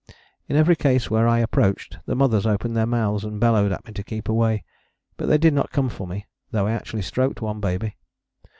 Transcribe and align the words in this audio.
In 0.47 0.55
every 0.55 0.75
case 0.75 1.11
where 1.11 1.27
I 1.27 1.37
approached, 1.41 1.99
the 2.07 2.15
mothers 2.15 2.43
opened 2.47 2.75
their 2.75 2.87
mouths 2.87 3.23
and 3.23 3.39
bellowed 3.39 3.71
at 3.71 3.85
me 3.85 3.93
to 3.93 4.01
keep 4.03 4.27
away, 4.27 4.63
but 5.15 5.27
they 5.27 5.37
did 5.37 5.53
not 5.53 5.71
come 5.71 5.89
for 5.89 6.07
me 6.07 6.25
though 6.49 6.65
I 6.65 6.71
actually 6.71 7.03
stroked 7.03 7.39
one 7.39 7.59
baby. 7.59 7.97